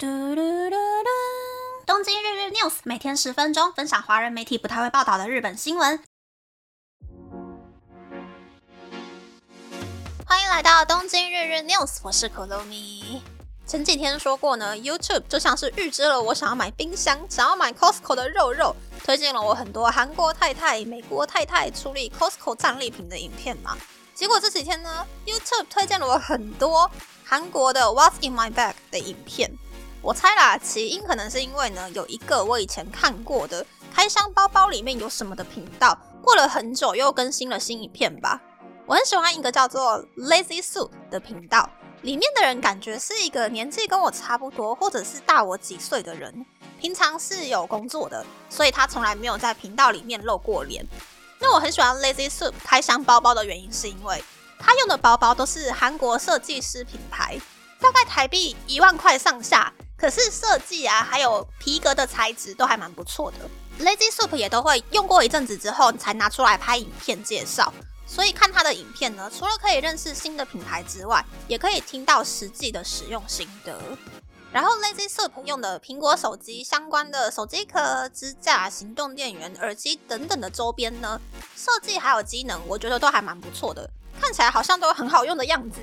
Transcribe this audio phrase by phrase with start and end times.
[0.00, 1.08] 嘟嘟嘟嘟！
[1.84, 6.00] 东京日日 news 每天十分钟，分享华人媒体不太会报道的日本新闻。
[10.24, 13.20] 欢迎来到东京日日 news，我是可露米。
[13.66, 23.76] 前几天说过呢，YouTube 就像是预知了我想要买冰箱、想要买 Costco 的肉肉，推荐了我很多韩国太太、美国太太处理 Costco 战利品的影片嘛。
[24.14, 26.88] 结果这几天呢，YouTube 推荐了我很多
[27.24, 29.50] 韩国的 What's in my bag 的影片。
[30.08, 38.40] 我猜啦，起因可能是因为呢，有一个我以前看过的开箱包包里面有什么的频道，过了很久又更新了新影片吧。
[38.86, 41.68] 我很喜欢一个叫做 Lazy Soup 的频道，
[42.00, 46.46] 里面的人感觉是一个年纪跟我差不多，或者是大我几岁的人，
[46.80, 50.82] 平常是有工作的，所以他从来没有在频道里面露过脸。
[51.38, 54.24] 那我很喜欢 Lazy Soup 开箱包包的原因，是因为
[54.58, 57.38] 他用的包包都是韩国设计师品牌，
[57.78, 59.70] 大概台币一万块上下。
[59.98, 63.84] 可是设计啊，还有皮革的材质都还蛮不错的。
[63.84, 67.72] Lazy Soup 也都会用过一阵子之后才拿出来拍影片介绍，
[68.06, 73.76] 所以看他的影片呢，除了可以认识新的品牌之外，也可以听到实际的使用心得。
[74.50, 81.20] 然后 Lazy Soup 用的苹果手机相关的手机壳、支架、行动电源、耳机等等的周边呢，
[81.54, 83.88] 设计还有机能，我觉得都还蛮不错的，
[84.18, 85.80] 看起来好像都很好用的样子。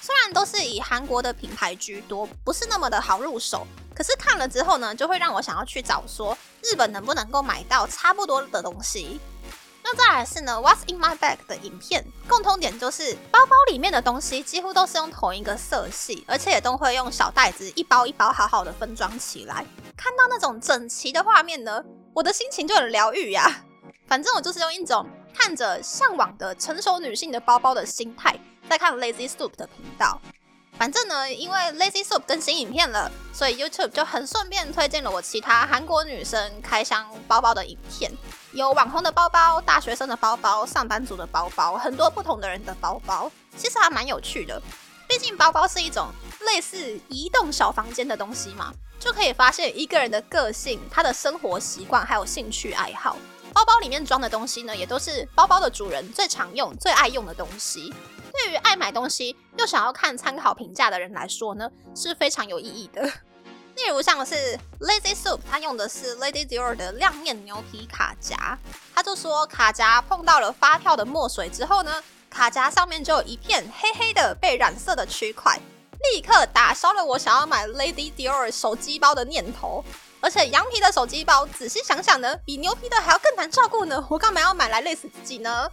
[0.00, 9.20] 虽然都是以韩国的品牌居多，不是那么的好入手，可是看了之后呢，就会让我想要去找说日本能不能够买到差不多的东西。
[9.90, 19.64] 那再来是呢，What's in my bag 的影片，共通点就是包包里面的东西几乎都是用同一个色系，而且也都会用小袋子一包一包好好的分装起来。
[19.96, 23.64] 看到那种整齐的画面呢，我的心情就很疗愈呀。
[24.06, 28.38] 反正我就是用一种看着向往的成熟女性的包包的心态。
[28.68, 30.20] 在看 Lazy Soup 的频道，
[30.76, 38.12] 反正呢，因为 Lazy Soup 更新影片了，所以 YouTube 就很顺便推荐了我其他韩国女生开箱包包的影片，
[38.52, 44.60] 有网红的包包、大学生的包包、上班族的包包，很多不同的人的包包，其实还蛮有趣的。
[45.06, 46.08] 毕竟包包是一种
[46.40, 53.16] 类似移动小房间的东西嘛，就可以发现一个人的个性、他的生活习惯还有兴趣爱好。
[53.52, 57.92] 包包里面装的东西呢，也都是包包的主人最常用、最爱用的东西。
[58.32, 63.10] 对于爱买东西又想要看参考评价的人来说呢，是非常有意义的。
[63.78, 68.58] 例如像是 Lazy Soup，他用的是 Lady Dior 的亮面牛皮卡夹，
[68.92, 75.56] 他就说卡夹碰到了发票的墨水之后呢，卡夹上面就有一片黑黑的被染色的区块，
[76.12, 79.84] 立刻打消了我想要买 Lady Dior 手机包的念头。
[80.20, 85.70] 而且羊皮的手机包，仔细想想呢，比牛皮的还要更难照顾呢，我干嘛要买来累死自己呢？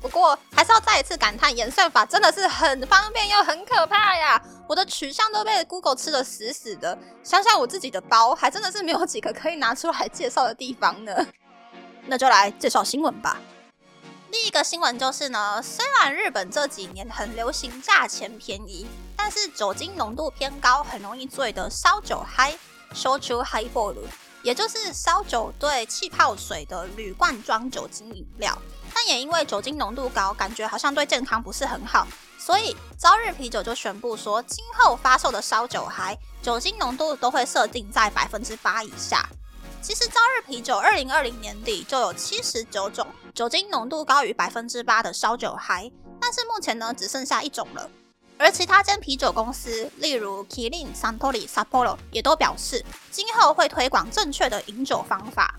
[0.00, 4.40] 不过还是要再一次感叹，演算法真的是很方便又很可怕呀！
[4.68, 6.96] 我的取向都被 Google 吃的死死的。
[7.24, 11.12] 想想我自己的包，还真的是没有几个可以拿出来介绍的地方呢。
[12.06, 13.40] 那就来介绍新闻吧。
[14.30, 18.86] 第一个新闻就是呢，虽然日本这几年很流行价钱便宜，
[19.16, 22.56] 但是酒精浓度偏高，很容易醉的烧酒嗨，
[22.92, 24.02] 烧酒嗨波鲁，
[24.42, 28.56] 也就是烧酒兑气泡水的铝罐装酒精饮料。
[28.98, 32.08] 但也因为酒精浓度高，感觉好像对健康不是很好，
[32.38, 39.28] 所以朝日啤酒就宣布说，今后发售的烧酒还酒精浓度都会设定在百分之八以下。
[39.82, 47.90] 其实朝日啤酒二零二零年底就有七十九种酒精浓度高于百分之八的烧酒还，但是目前呢只剩下一种了。
[48.38, 55.54] 而其他间啤酒公司，例如 Kirin、San Tori、Sapporo 也都表示，今后会推广正确的饮酒方法。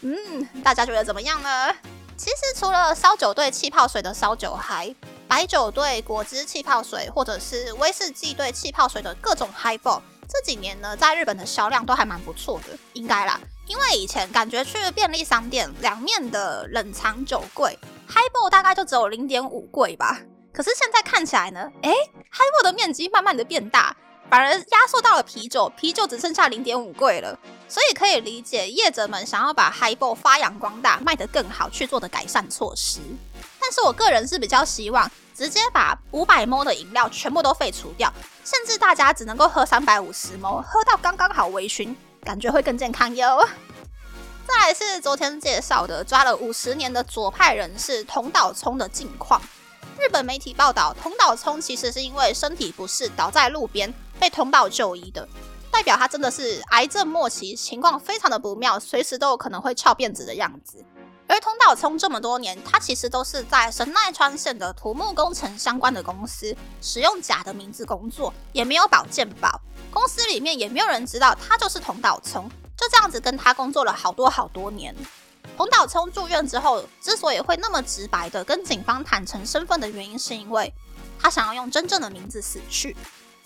[0.00, 1.72] 嗯，大家觉得怎么样呢？
[2.16, 4.94] 其实除了烧酒兑气泡水的烧酒嗨，
[5.28, 13.38] 白酒兑果汁气泡水，或者是威士忌兑气泡水的各种 highball，这几年呢，在日本的销量都还蛮不错的，应该啦。
[13.66, 17.78] 因为以前感觉去便利商店，两面的冷藏酒柜
[18.08, 20.18] highball 大概就只有零点五柜吧。
[20.54, 23.94] 可是现在看起来呢，诶 h i g h ball 的面积慢慢的变大。
[24.28, 32.98] 反而压缩到了啤酒，啤酒只剩下零点五柜了，所以可以理解业者们想要把 Highball 发扬光大，卖得更好去做的改善措施。
[33.60, 38.12] 但是我个人是比较希望直接把五百 ml 的饮料全部都废除掉，
[38.44, 43.48] 甚至大家只能够喝三百五十 ml，喝到刚刚好微醺，感觉会更健康哟。
[44.44, 49.40] 再来是昨天介绍的抓了五十年的左派人士同岛聪的近况。
[49.98, 53.92] 日本媒体报道，同岛聪其实是因为身体不适倒在路边。
[54.18, 55.28] 被通报就医的，
[55.70, 60.84] 代表他真的是癌症末期，情况非常的不妙，随时都有可能会翘辫子的样子。
[61.28, 69.60] 而通岛聪这么多年，他其实都是在神奈川县的土木工程相关的公司，使用假的名字工作，也没有保健保，
[69.90, 74.94] 公司里面也没有人知道他就是通岛聪，就这样子跟他工作了好多好多年。
[75.56, 80.72] 童岛聪住院之后，之所以会那么直白的跟警方坦诚身份的原因，是因为
[81.18, 82.96] 他想要用真正的名字死去。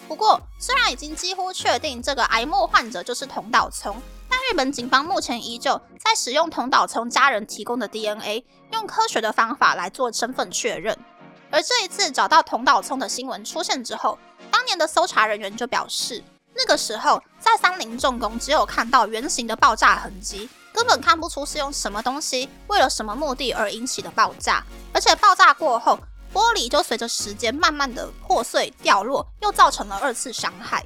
[0.09, 3.97] 不过，虽然已经几乎确定这个癌末患者就是同岛聪，
[4.29, 10.99] 但日本警方目前依旧在使用同岛聪家人提供的 DNA，用科学的方法来做身份确认。
[11.53, 14.19] 而这一次找到同岛聪的新闻出现之后，
[14.51, 16.23] 当年的搜查人员就表示，
[16.55, 25.99] 那个时候在三菱重工只有看到圆形的爆炸痕迹，根本看不出是用什么东西为了什么目的而引起的爆炸，而且爆炸过后。
[26.33, 30.85] 玻璃就随着时间慢慢的破碎掉落，又造成了二次伤害。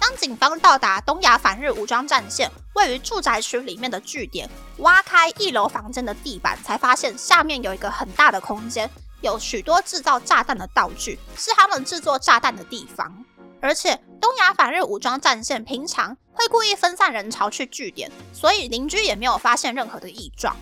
[0.00, 4.48] 当警方到达东亚反日武装战线位于住宅区里面的据点，
[4.78, 8.88] 挖开一楼房间的地板，才发现下面有一个很大的空间，
[9.20, 13.12] 有许多制造炸弹的道具，是他们制作炸弹的地方。
[13.60, 20.56] 而且东亚反日武装战线平常会故意分散人潮去据点，所以邻居也没有发现任何的异状。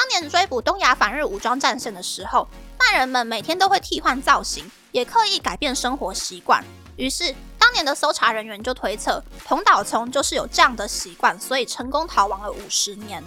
[0.00, 2.48] 当年追捕东亚反日武装战线的时候。
[2.78, 6.64] 犯人们每天都会替换造型，也刻意改变生活习惯。
[6.96, 13.22] 于是，当年的搜查人员就推测，同岛聪就是有这样的习惯，所以成功逃亡了五十年。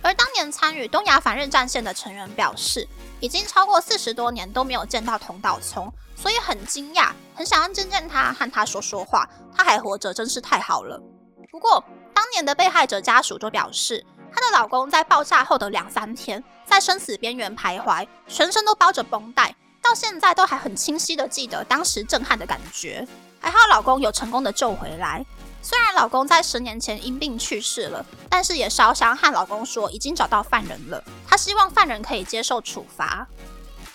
[0.00, 2.88] 而当年参与东亚反日战线的成员表示，
[3.18, 9.28] 已经超过四十多年都没有见到同岛聪，所以很惊讶，很想要见见他，和他说说话。
[9.54, 10.98] 他还活着，真是太好了。
[11.50, 14.06] 不过，当年的被害者家属就表示。
[14.36, 23.08] 她的老公在爆炸后的两三天，在生死边缘徘徊，全身都包着绷带，到现在都还很清晰的记得当时震撼的感觉。
[23.40, 25.24] 还好老公有成功的救回来，
[25.62, 33.26] 虽然老公在十年前因病去世了，但是也烧香和老公说已经找到犯人了，她希望犯人可以接受处罚。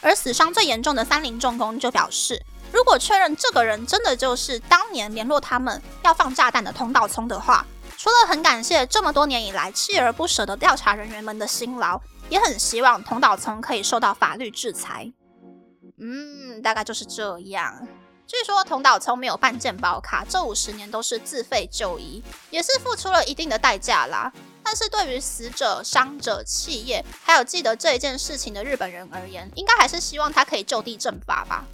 [0.02, 2.42] 而死伤最严重的三菱重工就表示，
[2.72, 7.64] 如果确认这个人真的就是当年联络他们要放炸弹的通道聪的话。
[8.02, 15.14] 除了很感谢这么多年以来锲而不舍的调查人员们的辛劳，也很希望同岛聪可以受到法律制裁。
[16.00, 17.88] 嗯，大概就是这样。
[18.26, 24.34] 据说同岛聪没有办健保卡，这五十年都是自费就医，也是付出了一定的代价啦。
[24.64, 31.66] 但是对于死者、伤者、企业，还有记得这一件事情的日本人而言，应该还是希望他可以就地正法吧。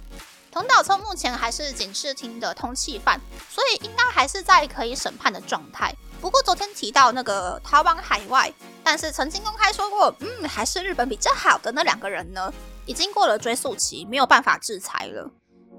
[0.50, 5.94] 同岛聪目前还是警视厅的通缉犯，所以应该还是在可以审判的状态。
[6.20, 12.52] 不过昨天提到那个逃亡海外，但是曾经公开说过，嗯，还是日本比较好的那两个人呢，
[12.86, 15.30] 已经过了追诉期，没有办法制裁了。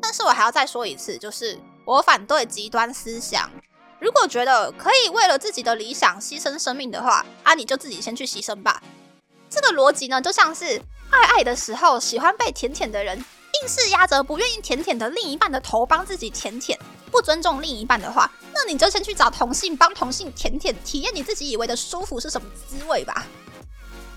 [0.01, 3.50] 但是我还要再说一次，就是我反对极端思想。
[4.00, 8.81] 如果觉得可以为了自己的理想牺牲生命的话，啊，你就自己先去牺牲吧。
[9.50, 13.24] 这个逻辑呢，就像是爱爱的时候喜欢被舔舔的人。
[13.62, 23.25] 硬是压着不愿意舔舔的另一半的头帮自己舔舔，不尊重另一半的话，那你就先去找同性帮同性舔舔，体验你自己以为的舒服是什么滋味吧。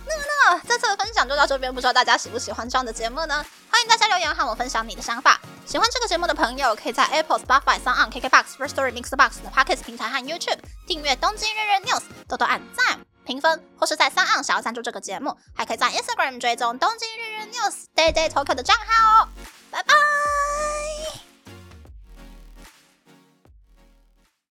[0.04, 3.44] 那那这次的分享就到这边，不知道大家喜不喜欢这样的节目呢？
[3.70, 5.40] 欢迎大家留言和我分享你的想法。
[5.64, 12.98] 喜欢这个节目的朋友，可以在 Apple、Spotify、s o n KKBox、First Story、Mixbox 的 Podcast 平台和 YouTube 订阅《东京日日 News》，多多按赞。
[13.24, 19.28] 评分，或是在三岸想要赞助这个节目，还可以在 Instagram 追踪东京日日 News Day Day Talk 的账号哦。
[19.70, 20.81] 拜拜。